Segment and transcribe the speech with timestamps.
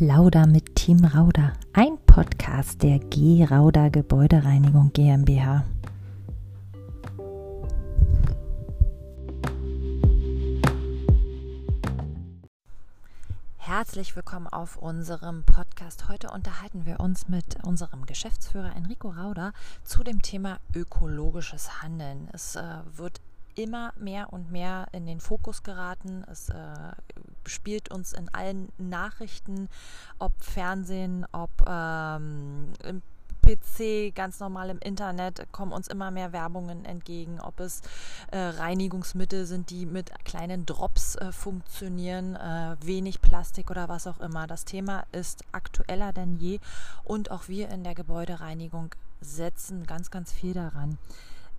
[0.00, 5.62] Plauder mit Team Rauder, ein Podcast der G Rauder Gebäudereinigung GmbH.
[13.58, 16.08] Herzlich willkommen auf unserem Podcast.
[16.08, 19.52] Heute unterhalten wir uns mit unserem Geschäftsführer Enrico Rauder
[19.84, 22.30] zu dem Thema ökologisches Handeln.
[22.32, 22.62] Es äh,
[22.94, 23.20] wird
[23.54, 26.24] immer mehr und mehr in den Fokus geraten.
[26.26, 26.54] Es äh,
[27.46, 29.68] spielt uns in allen Nachrichten,
[30.18, 32.72] ob Fernsehen, ob ähm,
[33.42, 37.80] PC, ganz normal im Internet, kommen uns immer mehr Werbungen entgegen, ob es
[38.30, 44.20] äh, Reinigungsmittel sind, die mit kleinen Drops äh, funktionieren, äh, wenig Plastik oder was auch
[44.20, 44.46] immer.
[44.46, 46.60] Das Thema ist aktueller denn je
[47.04, 50.98] und auch wir in der Gebäudereinigung setzen ganz, ganz viel daran.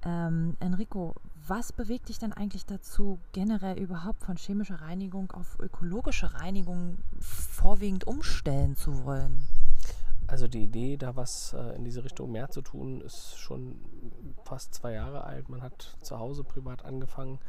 [0.04, 1.14] Ähm, Enrico,
[1.48, 8.06] was bewegt dich denn eigentlich dazu, generell überhaupt von chemischer Reinigung auf ökologische Reinigung vorwiegend
[8.06, 9.48] umstellen zu wollen?
[10.28, 13.76] Also die Idee, da was äh, in diese Richtung mehr zu tun, ist schon
[14.46, 15.50] fast zwei Jahre alt.
[15.50, 17.40] Man hat zu Hause privat angefangen,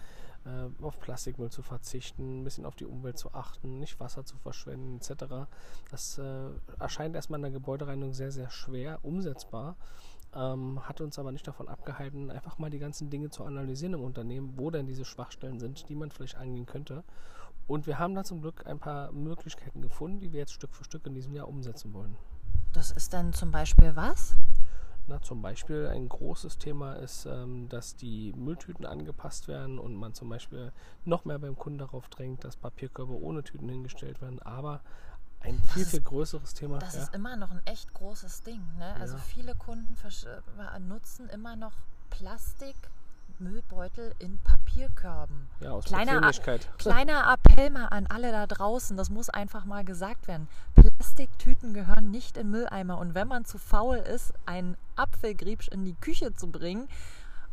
[0.44, 4.36] äh, auf Plastikmüll zu verzichten, ein bisschen auf die Umwelt zu achten, nicht Wasser zu
[4.36, 5.46] verschwenden etc.
[5.90, 9.77] Das äh, erscheint erstmal in der Gebäudereinigung sehr, sehr schwer umsetzbar
[10.34, 14.02] ähm, hat uns aber nicht davon abgehalten, einfach mal die ganzen Dinge zu analysieren im
[14.02, 17.05] Unternehmen, wo denn diese Schwachstellen sind, die man vielleicht angehen könnte.
[17.66, 20.84] Und wir haben da zum Glück ein paar Möglichkeiten gefunden, die wir jetzt Stück für
[20.84, 22.16] Stück in diesem Jahr umsetzen wollen.
[22.72, 24.36] Das ist dann zum Beispiel was?
[25.08, 30.14] Na, zum Beispiel ein großes Thema ist, ähm, dass die Mülltüten angepasst werden und man
[30.14, 30.72] zum Beispiel
[31.05, 34.80] noch mehr beim Kunden darauf drängt, dass Papierkörbe ohne Tüten hingestellt werden, aber
[35.42, 36.78] ein viel, viel größeres Thema.
[36.78, 37.02] Das ja.
[37.02, 38.62] ist immer noch ein echt großes Ding.
[38.78, 38.94] Ne?
[39.00, 39.22] Also ja.
[39.22, 41.72] viele Kunden äh, nutzen immer noch
[42.10, 42.76] Plastik.
[43.38, 45.48] Müllbeutel in Papierkörben.
[45.60, 46.30] Ja, aus kleiner,
[46.78, 50.48] kleiner Appell mal an alle da draußen, das muss einfach mal gesagt werden.
[50.74, 55.94] Plastiktüten gehören nicht in Mülleimer und wenn man zu faul ist, einen Apfelgriebsch in die
[55.94, 56.88] Küche zu bringen,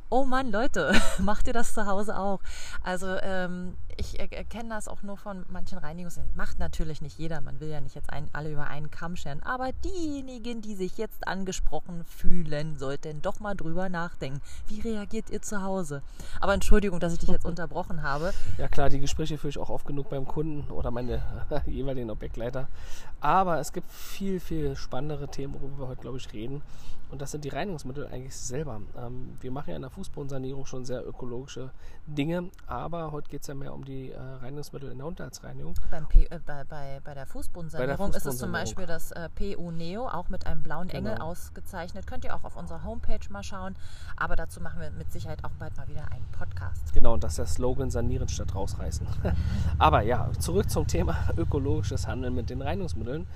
[0.09, 2.39] oh Mann, Leute, macht ihr das zu Hause auch?
[2.83, 6.29] Also ähm, ich erkenne das auch nur von manchen Reinigungen.
[6.33, 9.43] Macht natürlich nicht jeder, man will ja nicht jetzt ein, alle über einen Kamm scheren,
[9.43, 14.41] aber diejenigen, die sich jetzt angesprochen fühlen, sollten doch mal drüber nachdenken.
[14.67, 16.01] Wie reagiert ihr zu Hause?
[16.39, 18.33] Aber Entschuldigung, dass ich dich jetzt unterbrochen habe.
[18.57, 21.21] Ja klar, die Gespräche führe ich auch oft genug beim Kunden oder meine
[21.65, 22.69] jeweiligen Objektleiter.
[23.19, 26.61] Aber es gibt viel, viel spannendere Themen, worüber wir heute, glaube ich, reden.
[27.11, 28.81] Und das sind die Reinigungsmittel eigentlich selber.
[28.95, 31.71] Ähm, wir machen ja in der Fußbodensanierung schon sehr ökologische
[32.05, 35.73] Dinge, aber heute geht es ja mehr um die äh, Reinigungsmittel in der Unterhaltsreinigung.
[36.09, 40.07] P, äh, bei, bei, bei, der Fußbodensanierung ist es zum Beispiel das äh, PU Neo,
[40.07, 41.25] auch mit einem blauen Engel genau.
[41.25, 42.07] ausgezeichnet.
[42.07, 43.75] Könnt ihr auch auf unserer Homepage mal schauen.
[44.15, 46.93] Aber dazu machen wir mit Sicherheit auch bald mal wieder einen Podcast.
[46.93, 49.07] Genau, und das ist der Slogan Sanieren statt rausreißen.
[49.77, 53.27] aber ja, zurück zum Thema ökologisches Handeln mit den Reinigungsmitteln.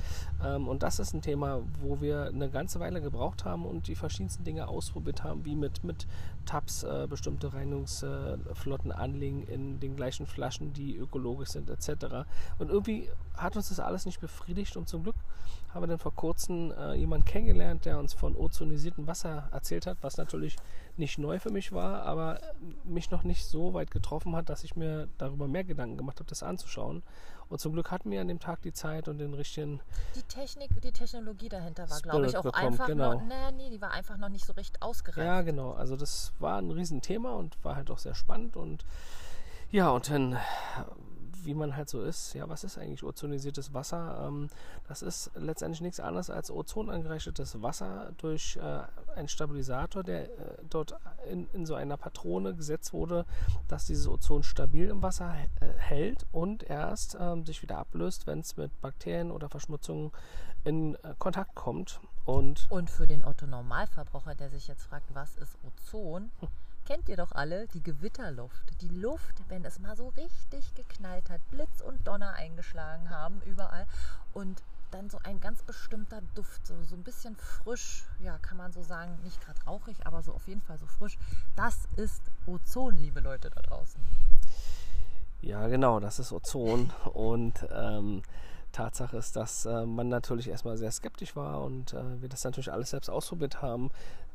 [0.44, 3.96] Ähm, und das ist ein Thema, wo wir eine ganze Weile gebraucht haben und die
[3.96, 6.08] verschiedensten Dinge ausprobiert haben, wie mit, mit
[6.46, 12.26] Tabs äh, bestimmte Reinigungsflotten anlegen in den gleichen Flaschen, die ökologisch sind etc.
[12.60, 15.16] Und irgendwie hat uns das alles nicht befriedigt und zum Glück
[15.74, 19.98] haben wir dann vor kurzem äh, jemanden kennengelernt, der uns von ozonisiertem Wasser erzählt hat,
[20.02, 20.56] was natürlich
[20.98, 22.40] nicht neu für mich war, aber
[22.84, 26.30] mich noch nicht so weit getroffen hat, dass ich mir darüber mehr Gedanken gemacht habe,
[26.30, 27.02] das anzuschauen.
[27.50, 29.80] Und zum Glück hatten wir an dem Tag die Zeit und den richtigen.
[30.16, 32.68] Die Technik, die Technologie dahinter war, glaube ich, auch bekommen.
[32.68, 33.14] einfach genau.
[33.14, 33.22] noch.
[33.24, 35.26] Nee, nee, die war einfach noch nicht so recht ausgereift.
[35.26, 35.74] Ja, genau.
[35.74, 38.86] Also das war ein Riesenthema und war halt auch sehr spannend und
[39.74, 40.38] ja, und dann
[41.46, 44.26] wie man halt so ist, ja, was ist eigentlich ozonisiertes Wasser?
[44.28, 44.50] Ähm,
[44.88, 48.82] das ist letztendlich nichts anderes als ozonangereichertes Wasser durch äh,
[49.16, 50.30] einen Stabilisator, der äh,
[50.70, 50.96] dort
[51.30, 53.26] in, in, so einer Patrone gesetzt wurde,
[53.68, 58.40] dass dieses Ozon stabil im Wasser äh, hält und erst ähm, sich wieder ablöst, wenn
[58.40, 60.12] es mit Bakterien oder Verschmutzungen
[60.64, 62.00] in äh, Kontakt kommt.
[62.26, 66.32] Und, und für den Otto-Normalverbraucher, der sich jetzt fragt, was ist Ozon?
[66.86, 68.82] Kennt ihr doch alle, die Gewitterluft.
[68.82, 73.86] Die Luft, wenn es mal so richtig geknallt hat, Blitz und Donner eingeschlagen haben überall
[74.34, 74.62] und
[74.92, 78.84] dann so ein ganz bestimmter Duft, so, so ein bisschen frisch, ja, kann man so
[78.84, 81.18] sagen, nicht gerade rauchig, aber so auf jeden Fall so frisch.
[81.56, 84.00] Das ist Ozon, liebe Leute da draußen.
[85.42, 88.22] Ja, genau, das ist Ozon und ähm,
[88.72, 92.72] Tatsache ist, dass äh, man natürlich erstmal sehr skeptisch war und äh, wir das natürlich
[92.72, 93.92] alles selbst ausprobiert haben,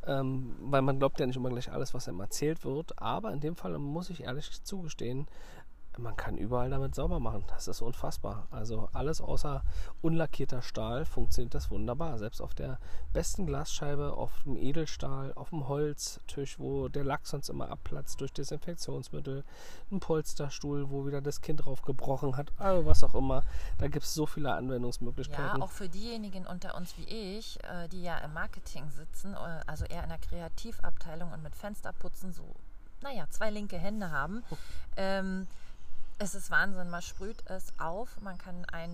[0.08, 3.00] ähm, weil man glaubt ja nicht immer gleich alles, was einem erzählt wird.
[3.00, 5.26] Aber in dem Fall muss ich ehrlich zugestehen,
[5.98, 7.44] man kann überall damit sauber machen.
[7.48, 8.46] Das ist unfassbar.
[8.50, 9.62] Also alles außer
[10.00, 12.18] unlackierter Stahl funktioniert das wunderbar.
[12.18, 12.78] Selbst auf der
[13.12, 18.32] besten Glasscheibe, auf dem Edelstahl, auf dem Holztisch, wo der Lack sonst immer abplatzt durch
[18.32, 19.44] Desinfektionsmittel,
[19.90, 23.42] ein Polsterstuhl, wo wieder das Kind drauf gebrochen hat, also was auch immer.
[23.78, 25.58] Da gibt es so viele Anwendungsmöglichkeiten.
[25.58, 29.60] Ja, auch für diejenigen unter uns wie ich, äh, die ja im Marketing sitzen, äh,
[29.66, 32.54] also eher in der Kreativabteilung und mit Fensterputzen so
[33.02, 34.42] naja, zwei linke Hände haben.
[34.50, 34.56] Oh.
[34.96, 35.46] Ähm,
[36.18, 38.20] es ist Wahnsinn, man sprüht es auf.
[38.20, 38.90] Man kann ein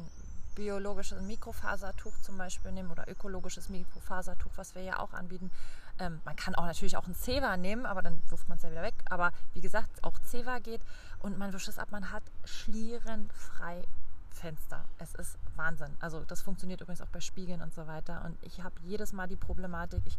[0.54, 5.50] biologisches Mikrofasertuch zum Beispiel nehmen oder ökologisches Mikrofasertuch, was wir ja auch anbieten.
[5.98, 8.70] Ähm, man kann auch natürlich auch ein Zewa nehmen, aber dann wirft man es ja
[8.70, 8.94] wieder weg.
[9.08, 10.82] Aber wie gesagt, auch Zewa geht
[11.20, 11.88] und man wischt es ab.
[11.90, 13.84] Man hat schlierenfrei
[14.30, 14.84] Fenster.
[14.98, 15.96] Es ist Wahnsinn.
[16.00, 18.22] Also das funktioniert übrigens auch bei Spiegeln und so weiter.
[18.24, 20.18] Und ich habe jedes Mal die Problematik, ich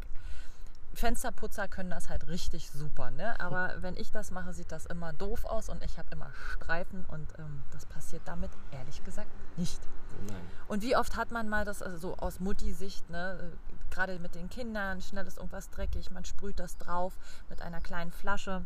[0.95, 3.39] Fensterputzer können das halt richtig super, ne?
[3.39, 7.06] Aber wenn ich das mache, sieht das immer doof aus und ich habe immer Streifen
[7.06, 9.81] und ähm, das passiert damit ehrlich gesagt nicht.
[10.27, 10.38] Nein.
[10.68, 13.51] Und wie oft hat man mal das, also so aus Mutti-Sicht, ne?
[13.89, 17.18] gerade mit den Kindern, schnell ist irgendwas dreckig, man sprüht das drauf
[17.50, 18.65] mit einer kleinen Flasche.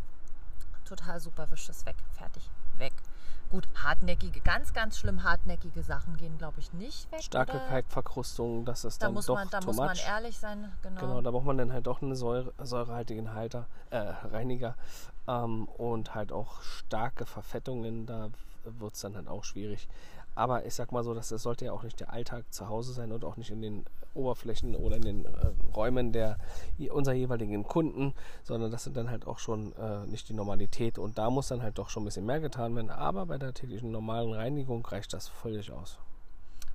[0.90, 2.50] Total super, wischt es weg, fertig,
[2.80, 2.94] weg.
[3.52, 7.22] Gut, hartnäckige, ganz, ganz schlimm hartnäckige Sachen gehen, glaube ich, nicht weg.
[7.22, 7.68] Starke oder?
[7.68, 10.06] Kalkverkrustung, das ist da dann muss doch man, Da muss man much.
[10.08, 11.02] ehrlich sein, genau.
[11.02, 14.76] Genau, da braucht man dann halt doch einen Säure, säurehaltigen Halter, äh, Reiniger
[15.28, 18.30] ähm, und halt auch starke Verfettungen, da
[18.64, 19.88] wird es dann halt auch schwierig.
[20.36, 22.94] Aber ich sag mal so, dass das sollte ja auch nicht der Alltag zu Hause
[22.94, 25.30] sein und auch nicht in den Oberflächen oder in den äh,
[25.76, 26.38] Räumen der
[26.92, 28.14] unserer jeweiligen Kunden,
[28.44, 31.62] sondern das sind dann halt auch schon äh, nicht die Normalität und da muss dann
[31.62, 32.90] halt doch schon ein bisschen mehr getan werden.
[32.90, 35.98] Aber bei der täglichen normalen Reinigung reicht das völlig aus.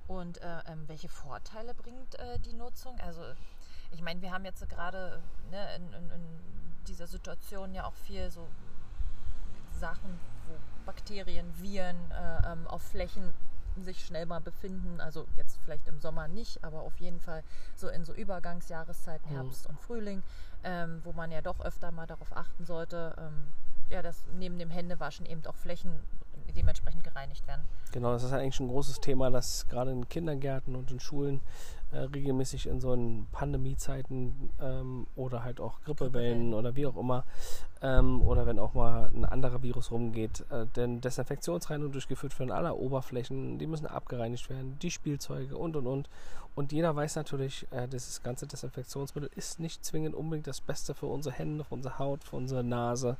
[0.07, 2.99] Und äh, ähm, welche Vorteile bringt äh, die Nutzung?
[2.99, 3.21] Also
[3.91, 6.21] ich meine, wir haben jetzt gerade ne, in, in, in
[6.87, 8.47] dieser Situation ja auch viel so
[9.79, 10.53] Sachen, wo
[10.85, 13.33] Bakterien, Viren äh, ähm, auf Flächen
[13.83, 14.99] sich schnell mal befinden.
[14.99, 17.43] Also jetzt vielleicht im Sommer nicht, aber auf jeden Fall
[17.75, 19.35] so in so Übergangsjahreszeiten, mhm.
[19.35, 20.23] Herbst und Frühling,
[20.63, 23.47] ähm, wo man ja doch öfter mal darauf achten sollte, ähm,
[23.89, 25.99] ja, dass neben dem Händewaschen eben auch Flächen
[26.55, 27.65] dementsprechend gereinigt werden.
[27.91, 31.41] Genau, das ist eigentlich ein großes Thema, das gerade in Kindergärten und in Schulen
[31.95, 37.23] äh, regelmäßig in so einen Pandemiezeiten ähm, oder halt auch Grippewellen oder wie auch immer
[37.81, 42.77] ähm, oder wenn auch mal ein anderer Virus rumgeht, äh, denn Desinfektionsreinigung durchgeführt werden aller
[42.77, 46.09] Oberflächen, die müssen abgereinigt werden, die Spielzeuge und und und.
[46.55, 51.07] Und jeder weiß natürlich, äh, dieses ganze Desinfektionsmittel ist nicht zwingend unbedingt das Beste für
[51.07, 53.17] unsere Hände, für unsere Haut, für unsere Nase,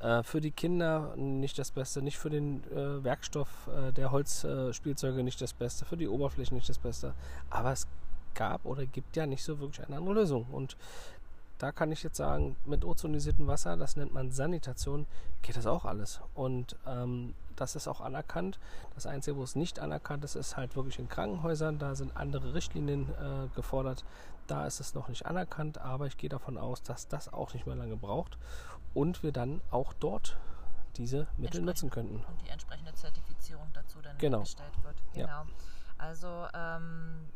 [0.00, 5.22] äh, für die Kinder nicht das Beste, nicht für den äh, Werkstoff äh, der Holzspielzeuge
[5.22, 7.12] nicht das Beste, für die Oberflächen nicht das Beste.
[7.50, 7.86] Aber es
[8.34, 10.46] gab oder gibt ja nicht so wirklich eine andere Lösung.
[10.50, 10.76] Und
[11.58, 15.06] da kann ich jetzt sagen, mit ozonisiertem Wasser, das nennt man Sanitation,
[15.42, 16.20] geht das auch alles.
[16.34, 18.58] Und ähm, das ist auch anerkannt.
[18.94, 21.78] Das Einzige, wo es nicht anerkannt ist, ist halt wirklich in Krankenhäusern.
[21.78, 24.04] Da sind andere Richtlinien äh, gefordert.
[24.46, 27.66] Da ist es noch nicht anerkannt, aber ich gehe davon aus, dass das auch nicht
[27.66, 28.38] mehr lange braucht
[28.94, 30.36] und wir dann auch dort
[30.96, 32.16] diese Mittel nutzen könnten.
[32.16, 34.40] Und die entsprechende Zertifizierung dazu dann genau.
[34.40, 34.96] gestellt wird.
[35.14, 35.28] Genau.
[35.28, 35.46] Ja.
[35.98, 37.28] Also ähm,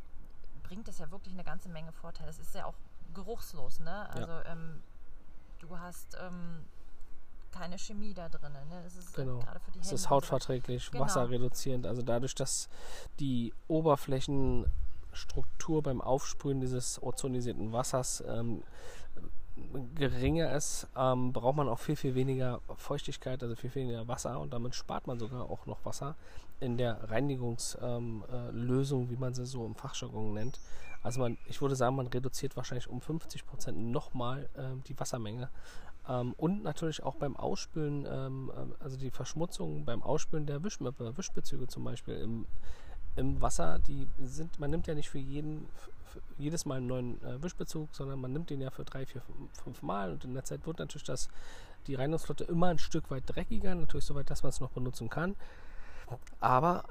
[0.74, 2.30] bringt es ja wirklich eine ganze Menge Vorteile.
[2.30, 2.74] Es ist ja auch
[3.14, 4.10] geruchslos, ne?
[4.10, 4.44] Also ja.
[4.46, 4.82] ähm,
[5.60, 6.64] du hast ähm,
[7.52, 8.52] keine Chemie da drin.
[8.52, 8.82] Ne?
[8.84, 9.38] Es ist genau.
[9.38, 11.04] gerade für die Es ist hautverträglich, genau.
[11.04, 11.86] wasserreduzierend.
[11.86, 12.68] Also dadurch, dass
[13.20, 18.64] die Oberflächenstruktur beim Aufsprühen dieses ozonisierten Wassers ähm,
[19.94, 24.40] geringer ist, ähm, braucht man auch viel, viel weniger Feuchtigkeit, also viel, viel weniger Wasser
[24.40, 26.16] und damit spart man sogar auch noch Wasser
[26.60, 30.60] in der Reinigungslösung, ähm, äh, wie man sie so im Fachjargon nennt.
[31.02, 35.50] Also man, ich würde sagen, man reduziert wahrscheinlich um 50 Prozent nochmal ähm, die Wassermenge.
[36.08, 41.16] Ähm, und natürlich auch beim Ausspülen, ähm, ähm, also die Verschmutzung beim Ausspülen der Wischmöppe,
[41.16, 42.46] Wischbezüge zum Beispiel im,
[43.16, 45.66] im Wasser, die sind, man nimmt ja nicht für jeden
[46.14, 49.22] für jedes Mal einen neuen äh, Wischbezug, sondern man nimmt den ja für drei, vier,
[49.62, 51.28] fünf Mal und in der Zeit wird natürlich das,
[51.86, 55.34] die Reinigungsflotte immer ein Stück weit dreckiger, natürlich soweit, dass man es noch benutzen kann.
[56.40, 56.84] Aber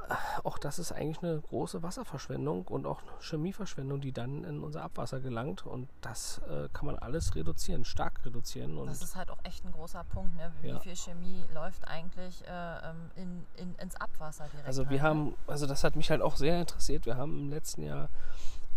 [0.43, 5.19] auch das ist eigentlich eine große Wasserverschwendung und auch Chemieverschwendung, die dann in unser Abwasser
[5.19, 5.65] gelangt.
[5.65, 8.77] Und das äh, kann man alles reduzieren, stark reduzieren.
[8.77, 10.35] Und das ist halt auch echt ein großer Punkt.
[10.37, 10.51] Ne?
[10.61, 10.79] Wie ja.
[10.79, 14.67] viel Chemie läuft eigentlich äh, ähm, in, in, ins Abwasser direkt?
[14.67, 17.05] Also wir rein, haben, also das hat mich halt auch sehr interessiert.
[17.05, 18.09] Wir haben im letzten Jahr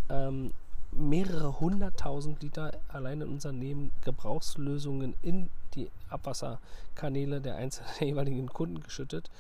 [0.09, 0.53] ähm,
[0.93, 9.31] mehrere hunderttausend Liter allein in Unternehmen Gebrauchslösungen in die Abwasserkanäle der einzelnen jeweiligen Kunden geschüttet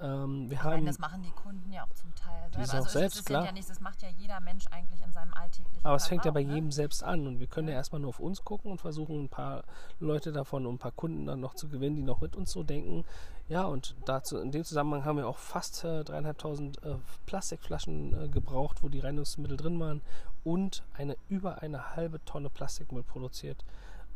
[0.00, 2.56] Ähm, wir haben, meine, das machen die Kunden ja auch zum Teil selber.
[2.56, 3.44] Die also auch es selbst, ist klar.
[3.44, 6.32] Ja nicht, das macht ja jeder Mensch eigentlich in seinem alltäglichen aber es fängt ja
[6.32, 6.54] bei ne?
[6.54, 7.78] jedem selbst an und wir können ja Ja.
[7.78, 9.64] erstmal nur auf uns gucken und versuchen, ein paar
[10.00, 12.62] Leute davon und ein paar Kunden dann noch zu gewinnen, die noch mit uns so
[12.62, 13.04] denken.
[13.48, 16.96] Ja, und dazu in dem Zusammenhang haben wir auch fast äh, dreieinhalbtausend äh,
[17.26, 20.00] Plastikflaschen äh, gebraucht, wo die Reinigungsmittel drin waren
[20.44, 23.64] und eine über eine halbe Tonne Plastikmüll produziert.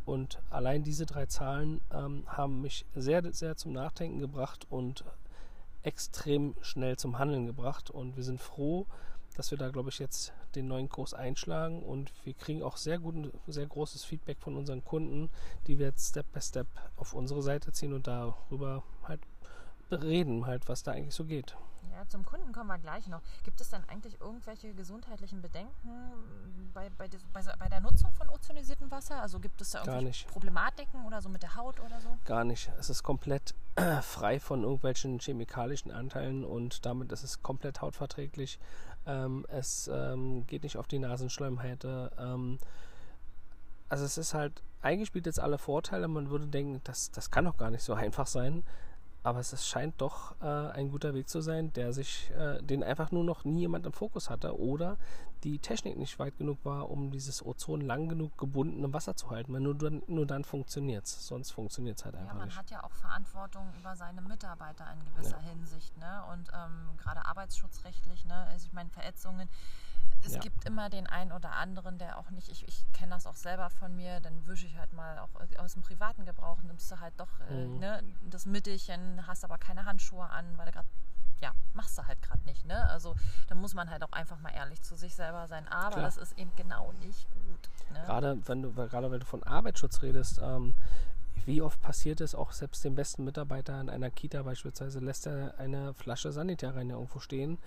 [0.07, 5.05] Und allein diese drei Zahlen ähm, haben mich sehr, sehr zum Nachdenken gebracht und
[5.83, 7.91] extrem schnell zum Handeln gebracht.
[7.91, 8.87] Und wir sind froh,
[9.37, 11.83] dass wir da, glaube ich, jetzt den neuen Kurs einschlagen.
[11.83, 15.31] Und wir kriegen auch sehr, guten, sehr großes Feedback von unseren Kunden,
[15.67, 16.67] die wir jetzt Step by Step
[16.97, 19.21] auf unsere Seite ziehen und darüber halt
[19.91, 21.57] reden, halt, was da eigentlich so geht.
[21.99, 23.21] Ja, zum Kunden kommen wir gleich noch.
[23.43, 29.21] Gibt es denn eigentlich irgendwelche gesundheitlichen Bedenken bei, bei, bei, der Nutzung von ozonisiertem Wasser?
[29.21, 30.28] Also gibt es da irgendwelche nicht.
[30.28, 32.17] Problematiken oder so mit der Haut oder so?
[32.25, 32.71] Gar nicht.
[32.78, 33.52] Es ist komplett
[34.02, 38.61] frei von irgendwelchen chemikalischen Anteilen und damit ist es komplett hautverträglich.
[39.05, 42.12] Ähm, es ähm, geht nicht auf die Nasenschleimhäute.
[42.17, 42.61] Ähm,
[43.88, 46.07] also es ist halt, eigentlich bietet es alle Vorteile.
[46.07, 48.62] Man würde denken, das, das kann doch gar nicht so einfach sein.
[49.23, 53.11] Aber es scheint doch äh, ein guter Weg zu sein, der sich, äh, den einfach
[53.11, 54.97] nur noch nie jemand im Fokus hatte oder
[55.45, 59.30] die Technik nicht weit genug war, um dieses Ozon lang genug gebunden im Wasser zu
[59.30, 59.52] halten.
[59.52, 62.57] Weil nur dann, nur dann funktioniert es, sonst funktioniert es halt Ja, einfach man nicht.
[62.59, 65.97] hat ja auch Verantwortung über seine Mitarbeiter in gewisser Hinsicht.
[65.97, 66.23] Ne?
[66.33, 68.35] Und ähm, gerade arbeitsschutzrechtlich, ne?
[68.49, 69.49] also ich meine, Verätzungen.
[70.25, 70.40] Es Ja.
[70.40, 73.71] gibt immer den einen oder anderen, der auch nicht, ich, ich kenne das auch selber
[73.71, 77.14] von mir, dann wische ich halt mal auch aus dem privaten Gebrauch, nimmst du halt
[77.21, 77.78] doch äh, Mhm.
[77.78, 80.88] ne, das Mittelchen, hast aber keine Handschuhe an, weil du gerade,
[81.40, 82.64] ja, machst du halt gerade nicht.
[82.66, 82.85] Ne?
[82.88, 83.14] Also
[83.47, 85.67] da muss man halt auch einfach mal ehrlich zu sich selber sein.
[85.69, 86.05] Aber Klar.
[86.05, 87.93] das ist eben genau nicht gut.
[87.93, 88.03] Ne?
[88.07, 90.75] Gerade wenn du, gerade wenn du von Arbeitsschutz redest, ähm,
[91.47, 95.55] wie oft passiert es auch selbst dem besten Mitarbeiter in einer Kita beispielsweise, lässt er
[95.59, 97.59] eine Flasche Sanitärreiniger irgendwo stehen.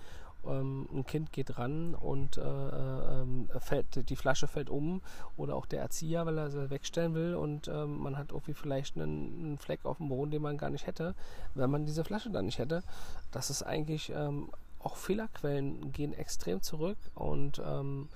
[0.44, 5.00] Ähm, ein Kind geht ran und äh, äh, fällt, die Flasche fällt um
[5.36, 8.96] oder auch der Erzieher, weil er sie wegstellen will und ähm, man hat irgendwie vielleicht
[8.96, 11.14] einen, einen Fleck auf dem Boden, den man gar nicht hätte,
[11.54, 12.82] wenn man diese Flasche dann nicht hätte.
[13.30, 14.50] Das ist eigentlich ähm,
[14.82, 18.08] auch Fehlerquellen gehen extrem zurück und ähm,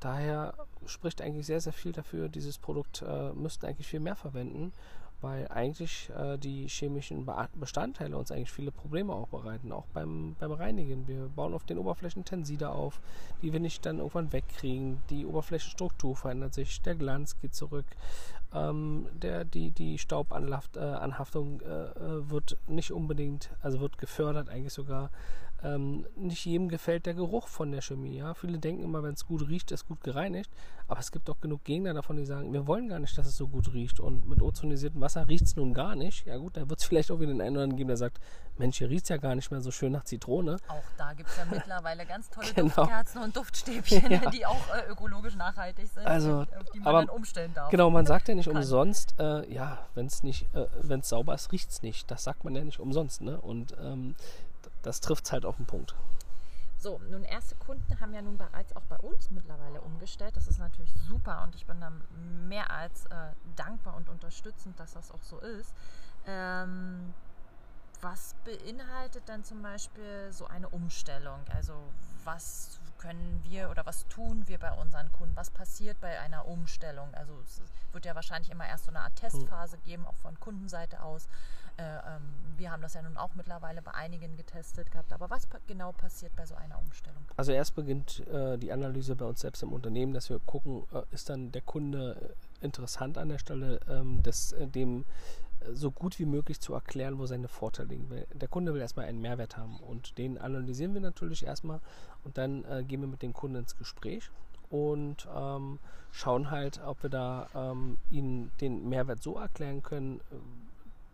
[0.00, 0.54] daher
[0.86, 4.72] spricht eigentlich sehr, sehr viel dafür, dieses Produkt äh, müssten eigentlich viel mehr verwenden,
[5.20, 10.36] weil eigentlich äh, die chemischen Be Bestandteile uns eigentlich viele Probleme auch bereiten, auch beim,
[10.38, 11.08] beim Reinigen.
[11.08, 13.00] Wir bauen auf den Oberflächen Tenside auf,
[13.42, 15.00] die wir nicht dann irgendwann wegkriegen.
[15.10, 17.86] Die Oberflächenstruktur verändert sich, der Glanz geht zurück,
[18.54, 24.74] ähm, der, die, die Staubanhaftung äh, äh, äh, wird nicht unbedingt, also wird gefördert eigentlich
[24.74, 25.10] sogar.
[25.62, 28.16] Ähm, nicht jedem gefällt der Geruch von der Chemie.
[28.18, 28.34] Ja?
[28.34, 30.50] Viele denken immer, wenn es gut riecht, ist gut gereinigt.
[30.88, 33.36] Aber es gibt auch genug Gegner davon, die sagen, wir wollen gar nicht, dass es
[33.36, 33.98] so gut riecht.
[33.98, 36.26] Und mit ozonisiertem Wasser riecht es nun gar nicht.
[36.26, 38.20] Ja gut, da wird es vielleicht auch wieder den einen oder anderen geben, der sagt,
[38.58, 40.56] Mensch, hier riecht es ja gar nicht mehr so schön nach Zitrone.
[40.68, 42.74] Auch da gibt es ja mittlerweile ganz tolle Genau.
[42.74, 44.30] Duftkerzen und Duftstäbchen, Ja.
[44.30, 47.70] die auch äh, ökologisch nachhaltig sind, Also, auf die man aber- dann umstellen darf.
[47.70, 51.34] Genau, man sagt ja nicht umsonst, äh, ja, wenn es nicht, äh, wenn es sauber
[51.34, 52.10] ist, riecht es nicht.
[52.10, 53.40] Das sagt man ja nicht umsonst, ne?
[53.40, 54.14] Und ähm,
[54.82, 55.94] das trifft es halt auf den Punkt.
[56.78, 60.36] So, nun erste Kunden haben ja nun bereits auch bei uns mittlerweile umgestellt.
[60.36, 61.90] Das ist natürlich super und ich bin da
[62.46, 65.74] mehr als äh, dankbar und unterstützend, dass das auch so ist.
[66.26, 67.14] Ähm,
[68.02, 71.40] was beinhaltet dann zum Beispiel so eine Umstellung?
[71.54, 71.74] Also
[72.24, 75.36] was können wir oder was tun wir bei unseren Kunden?
[75.36, 77.12] Was passiert bei einer Umstellung?
[77.14, 77.60] Also es
[77.92, 81.28] wird ja wahrscheinlich immer erst so eine Art Testphase geben, auch von Kundenseite aus.
[81.78, 82.22] Äh, ähm,
[82.56, 85.12] wir haben das ja nun auch mittlerweile bei einigen getestet gehabt.
[85.12, 87.22] Aber was pa genau passiert bei so einer Umstellung?
[87.36, 91.02] Also erst beginnt äh, die Analyse bei uns selbst im Unternehmen, dass wir gucken, äh,
[91.10, 95.04] ist dann der Kunde äh, interessant an der Stelle, ähm, das, äh, dem
[95.72, 98.08] so gut wie möglich zu erklären, wo seine Vorteile liegen.
[98.34, 101.80] Der Kunde will erstmal einen Mehrwert haben und den analysieren wir natürlich erstmal
[102.24, 104.30] und dann äh, gehen wir mit dem Kunden ins Gespräch
[104.70, 105.78] und ähm,
[106.10, 110.20] schauen halt, ob wir da ähm, ihnen den Mehrwert so erklären können,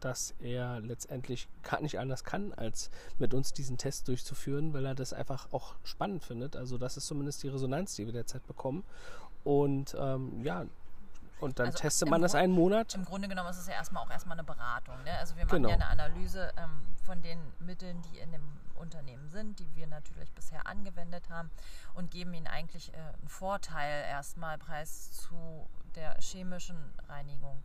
[0.01, 4.95] dass er letztendlich gar nicht anders kann, als mit uns diesen Test durchzuführen, weil er
[4.95, 6.57] das einfach auch spannend findet.
[6.57, 8.85] Also das ist zumindest die Resonanz, die wir derzeit bekommen.
[9.45, 10.67] Und ähm, ja,
[11.43, 12.95] und dann Also testet man das Grund- einen Monat.
[12.95, 15.03] Im Grunde genommen ist es ja erstmal auch erstmal eine Beratung.
[15.05, 15.11] Ne?
[15.19, 15.69] Also wir machen Genau.
[15.69, 16.71] ja eine Analyse ähm,
[17.05, 18.43] von den Mitteln, die in dem
[18.77, 21.51] Unternehmen sind, die wir natürlich bisher angewendet haben
[21.95, 26.77] und geben ihnen eigentlich äh, einen Vorteil erstmal preis zu der chemischen
[27.09, 27.63] Reinigung.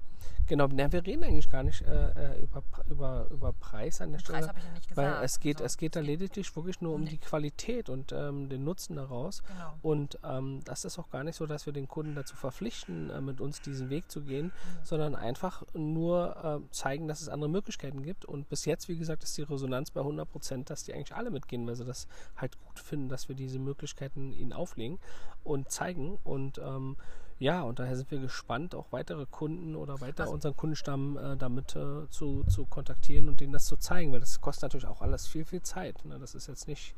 [0.48, 4.20] Genau, na, wir reden eigentlich gar nicht äh, äh über, über, über Preis an der
[4.20, 4.40] Stelle.
[4.40, 5.16] Preis habe ich ja nicht gesagt.
[5.16, 5.66] Weil es geht, So.
[5.66, 7.10] es geht da lediglich wirklich nur um Nee.
[7.12, 9.44] die Qualität und ähm, den Nutzen daraus.
[9.44, 9.74] Genau.
[9.82, 13.20] Und ähm, das ist auch gar nicht so, dass wir den Kunden dazu verpflichten, äh,
[13.20, 14.54] mit uns diesen Weg zu gehen,
[14.84, 18.24] sondern einfach nur äh, zeigen, dass es andere Möglichkeiten gibt.
[18.24, 21.30] Und bis jetzt, wie gesagt, ist die Resonanz bei 100 Prozent, dass die eigentlich alle
[21.30, 22.08] mitgehen, weil sie das
[22.38, 24.98] halt gut finden, dass wir diese Möglichkeiten ihnen auflegen
[25.44, 26.18] und zeigen.
[26.24, 26.96] Und ähm,
[27.40, 31.36] ja, und daher sind wir gespannt, auch weitere Kunden oder weiter Also- unseren Kundenstamm äh,
[31.38, 35.02] damit äh, zu, zu kontaktieren und denen das zu zeigen, weil das kostet natürlich auch
[35.02, 36.04] alles viel, viel Zeit.
[36.06, 36.18] Ne?
[36.20, 36.96] Das ist jetzt nicht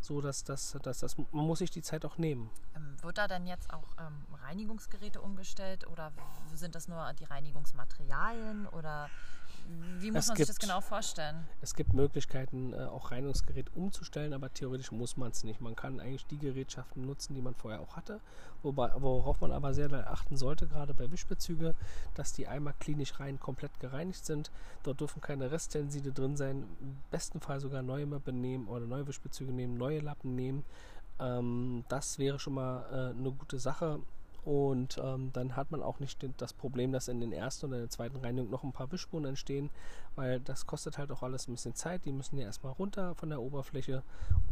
[0.00, 2.50] so, dass das, dass das, man muss sich die Zeit auch nehmen.
[2.76, 6.12] Ähm, wird da denn jetzt auch ähm, Reinigungsgeräte umgestellt oder
[6.54, 9.10] sind das nur die Reinigungsmaterialien oder
[9.98, 11.46] wie muss Es man sich das gibt- genau vorstellen?
[11.60, 15.60] Es gibt Möglichkeiten, äh, auch Reinigungsgerät umzustellen, aber theoretisch muss man es nicht.
[15.60, 18.20] Man kann eigentlich die Gerätschaften nutzen, die man vorher auch hatte.
[18.62, 21.74] Wobei, worauf man aber sehr achten sollte, gerade bei Wischbezüge,
[22.14, 24.50] dass die einmal klinisch rein komplett gereinigt sind.
[24.82, 26.64] Dort dürfen keine Resttenside drin sein.
[26.80, 30.64] Im besten Fall sogar neue Mappen nehmen oder neue Wischbezüge nehmen, neue Lappen nehmen.
[31.18, 32.84] Ähm, das wäre schon mal
[33.14, 34.00] äh, eine gute Sache.
[34.44, 37.82] Und ähm, dann hat man auch nicht das Problem, dass in den ersten oder in
[37.82, 39.70] der zweiten Reinigung noch ein paar Wischspuren entstehen,
[40.16, 42.04] weil das kostet halt auch alles ein bisschen Zeit.
[42.04, 44.02] Die müssen ja erstmal runter von der Oberfläche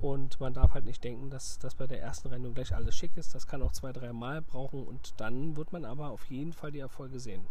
[0.02, 3.16] und man darf halt nicht denken, dass das bei der ersten Reinigung gleich alles schick
[3.16, 3.34] ist.
[3.34, 6.70] Das kann auch zwei, drei Mal brauchen und dann wird man aber auf jeden Fall
[6.70, 7.46] die Erfolge sehen.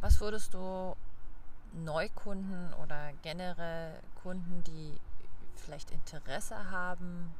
[0.00, 0.96] Was würdest du
[1.84, 4.98] Neukunden oder generell Kunden, die
[5.56, 7.32] vielleicht Interesse haben,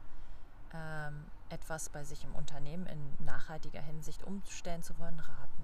[0.72, 5.62] ähm, etwas bei sich im Unternehmen in nachhaltiger Hinsicht umstellen zu wollen, raten?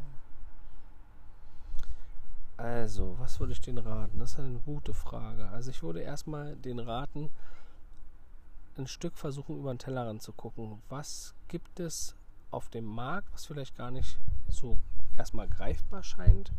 [2.58, 4.18] Also, was würde ich denen raten?
[4.18, 5.48] Das ist eine gute Frage.
[5.48, 7.30] Also ich würde erstmal den raten,
[8.76, 10.82] ein Stück versuchen, über den Tellerrand zu gucken.
[10.88, 12.16] Was gibt es
[12.50, 14.18] auf dem Markt, was vielleicht gar nicht
[14.48, 14.78] so
[15.16, 16.52] erstmal greifbar scheint,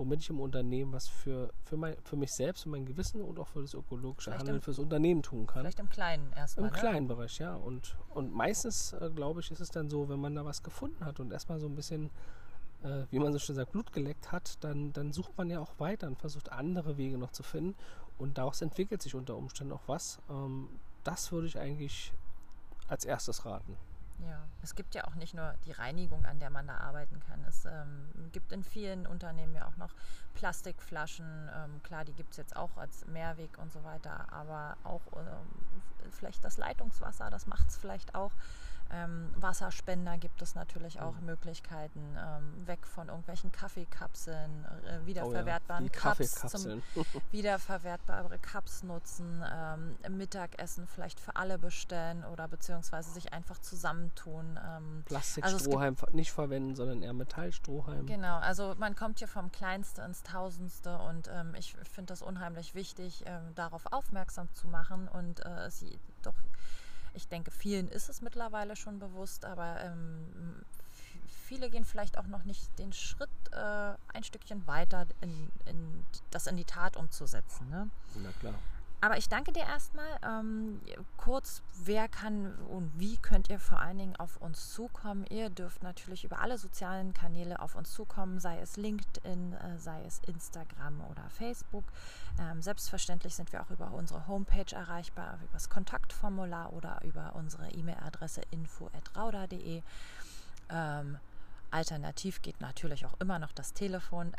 [0.00, 3.38] womit ich im Unternehmen was für, für, mein, für mich selbst, für mein Gewissen und
[3.38, 5.60] auch für das ökologische Vielleicht Handeln, im- fürs Unternehmen tun kann.
[5.60, 6.68] Vielleicht im Kleinen erstmal.
[6.68, 6.78] Im ne?
[6.78, 7.54] kleinen Bereich, ja.
[7.54, 11.04] Und, und meistens, äh, glaube ich, ist es dann so, wenn man da was gefunden
[11.04, 12.08] hat und erstmal so ein bisschen,
[12.82, 15.78] äh, wie man so schön sagt, Blut geleckt hat, dann, dann sucht man ja auch
[15.78, 17.76] weiter und versucht andere Wege noch zu finden.
[18.16, 20.18] Und daraus entwickelt sich unter Umständen auch was.
[20.30, 20.68] Ähm,
[21.04, 22.14] das würde ich eigentlich
[22.88, 23.76] als erstes raten.
[24.26, 27.42] Ja, es gibt ja auch nicht nur die Reinigung, an der man da arbeiten kann.
[27.48, 29.94] Es ähm, gibt in vielen Unternehmen ja auch noch
[30.34, 31.50] Plastikflaschen.
[31.54, 35.80] Ähm, klar, die gibt es jetzt auch als Mehrweg und so weiter, aber auch ähm,
[36.10, 38.32] vielleicht das Leitungswasser, das macht es vielleicht auch.
[38.92, 41.26] Ähm, Wasserspender gibt es natürlich auch Mhm.
[41.26, 46.82] Möglichkeiten, ähm, weg von irgendwelchen Kaffeekapseln, äh, wiederverwertbaren Oh die Cups zum
[47.30, 54.58] wiederverwertbare Cups nutzen, ähm, Mittagessen vielleicht für alle bestellen oder beziehungsweise sich einfach zusammentun.
[54.68, 58.06] Ähm, Plastikstrohhalm ver- nicht verwenden, sondern eher Metallstrohhalm.
[58.06, 62.74] genau, also man kommt hier vom Kleinste ins Tausendste und ähm, ich finde das unheimlich
[62.74, 66.34] wichtig, ähm, darauf aufmerksam zu machen und äh, es je- doch,
[67.14, 70.64] ich denke, vielen ist es mittlerweile schon bewusst, aber ähm,
[71.26, 76.46] viele gehen vielleicht auch noch nicht den Schritt äh, ein Stückchen weiter, in, in, das
[76.46, 77.68] in die Tat umzusetzen.
[77.68, 77.90] Ne?
[78.16, 78.54] Na klar.
[79.02, 80.18] Aber ich danke dir erstmal.
[80.22, 80.80] Ähm,
[81.16, 85.24] kurz, wer kann und wie könnt ihr vor allen Dingen auf uns zukommen?
[85.30, 90.04] Ihr dürft natürlich über alle sozialen Kanäle auf uns zukommen, sei es LinkedIn, äh, sei
[90.04, 91.84] es Instagram oder Facebook.
[92.38, 97.70] Ähm, selbstverständlich sind wir auch über unsere Homepage erreichbar, über das Kontaktformular oder über unsere
[97.70, 99.82] E-Mail-Adresse info.rauda.de.
[100.68, 101.18] Ähm,
[101.72, 104.32] Alternativ geht natürlich auch immer noch das Telefon.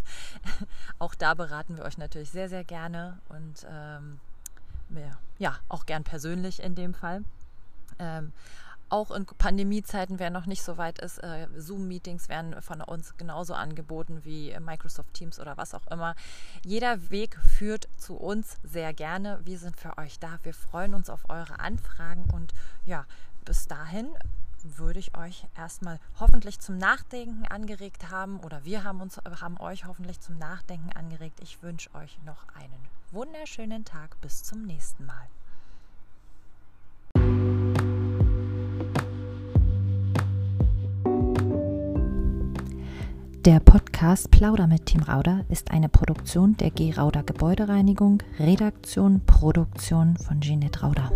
[0.98, 4.20] auch da beraten wir euch natürlich sehr, sehr gerne und ähm,
[4.88, 7.24] wir- ja, auch gern persönlich in dem Fall.
[7.98, 8.32] Ähm,
[8.88, 13.54] auch in Pandemiezeiten, wer noch nicht so weit ist, äh, Zoom-Meetings werden von uns genauso
[13.54, 16.14] angeboten wie Microsoft Teams oder was auch immer.
[16.64, 19.40] Jeder Weg führt zu uns sehr gerne.
[19.44, 20.38] Wir sind für euch da.
[20.44, 23.06] Wir freuen uns auf eure Anfragen und ja,
[23.44, 24.08] bis dahin
[24.62, 29.84] würde ich euch erstmal hoffentlich zum Nachdenken angeregt haben oder wir haben uns haben euch
[29.84, 31.40] hoffentlich zum Nachdenken angeregt.
[31.42, 35.26] Ich wünsche euch noch einen wunderschönen Tag bis zum nächsten Mal.
[43.46, 46.92] Der Podcast Plauder mit Team Rauder ist eine Produktion der G.
[46.92, 51.12] Rauder Gebäudereinigung, Redaktion, Produktion von Jeanette Rauder.